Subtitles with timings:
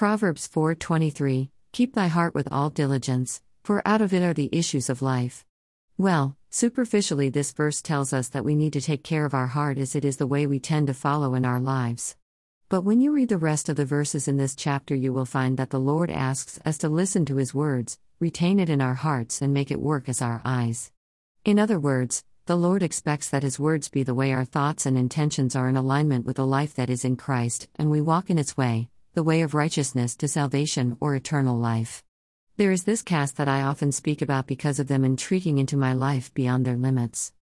[0.00, 4.88] Proverbs 4:23 Keep thy heart with all diligence, for out of it are the issues
[4.88, 5.44] of life.
[5.98, 9.76] Well, superficially this verse tells us that we need to take care of our heart
[9.76, 12.16] as it is the way we tend to follow in our lives.
[12.70, 15.58] But when you read the rest of the verses in this chapter you will find
[15.58, 19.42] that the Lord asks us to listen to his words, retain it in our hearts
[19.42, 20.90] and make it work as our eyes.
[21.44, 24.98] In other words, the Lord expects that His words be the way our thoughts and
[24.98, 28.38] intentions are in alignment with the life that is in Christ, and we walk in
[28.38, 32.04] its way, the way of righteousness to salvation or eternal life.
[32.56, 35.92] There is this caste that I often speak about because of them intriguing into my
[35.94, 37.32] life beyond their limits.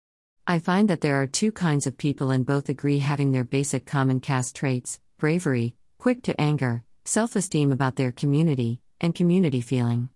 [0.47, 3.84] I find that there are two kinds of people, and both agree having their basic
[3.84, 10.09] common caste traits bravery, quick to anger, self esteem about their community, and community feeling.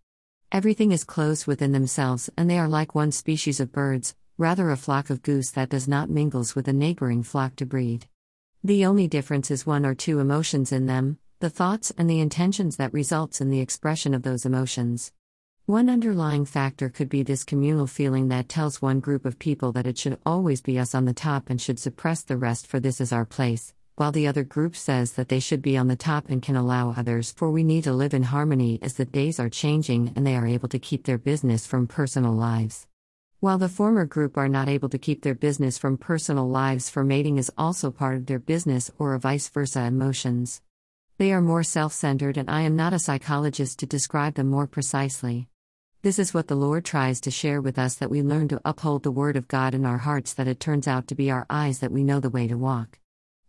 [0.50, 4.76] Everything is closed within themselves, and they are like one species of birds, rather a
[4.78, 8.06] flock of goose that does not mingles with a neighboring flock to breed.
[8.64, 12.76] The only difference is one or two emotions in them, the thoughts and the intentions
[12.76, 15.10] that results in the expression of those emotions.
[15.66, 19.84] One underlying factor could be this communal feeling that tells one group of people that
[19.84, 23.00] it should always be us on the top and should suppress the rest for this
[23.00, 26.30] is our place, while the other group says that they should be on the top
[26.30, 29.48] and can allow others for we need to live in harmony as the days are
[29.48, 32.86] changing and they are able to keep their business from personal lives.
[33.40, 37.02] While the former group are not able to keep their business from personal lives, for
[37.02, 40.62] mating is also part of their business or vice versa emotions.
[41.22, 44.66] They are more self centered, and I am not a psychologist to describe them more
[44.66, 45.46] precisely.
[46.02, 49.04] This is what the Lord tries to share with us that we learn to uphold
[49.04, 51.78] the Word of God in our hearts, that it turns out to be our eyes
[51.78, 52.98] that we know the way to walk.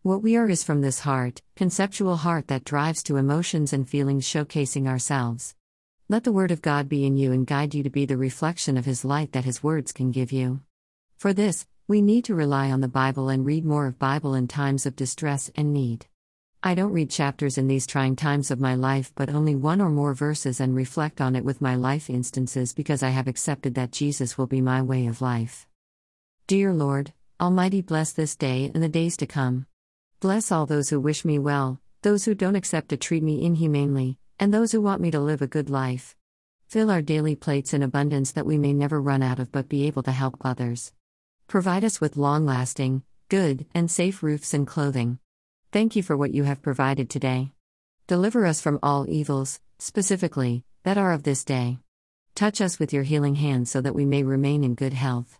[0.04, 4.28] What we are is from this heart, conceptual heart that drives to emotions and feelings
[4.28, 5.56] showcasing ourselves.
[6.08, 8.78] Let the Word of God be in you and guide you to be the reflection
[8.78, 10.62] of His light that His words can give you.
[11.18, 14.48] For this, we need to rely on the Bible and read more of Bible in
[14.48, 16.06] times of distress and need.
[16.66, 19.90] I don't read chapters in these trying times of my life, but only one or
[19.90, 23.92] more verses and reflect on it with my life instances because I have accepted that
[23.92, 25.68] Jesus will be my way of life.
[26.48, 29.66] Dear Lord, Almighty, bless this day and the days to come.
[30.22, 34.18] Bless all those who wish me well, those who don't accept to treat me inhumanely,
[34.40, 36.16] and those who want me to live a good life.
[36.70, 39.86] Fill our daily plates in abundance that we may never run out of but be
[39.86, 40.94] able to help others.
[41.50, 45.20] Provide us with long lasting, good, and safe roofs and clothing.
[45.74, 47.50] Thank you for what you have provided today.
[48.06, 51.80] Deliver us from all evils, specifically, that are of this day.
[52.36, 55.40] Touch us with your healing hand so that we may remain in good health.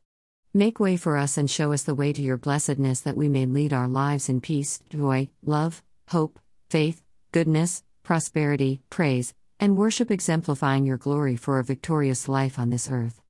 [0.52, 3.46] Make way for us and show us the way to your blessedness that we may
[3.46, 10.84] lead our lives in peace, joy, love, hope, faith, goodness, prosperity, praise, and worship exemplifying
[10.84, 13.22] your glory for a victorious life on this earth.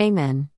[0.00, 0.50] Amen.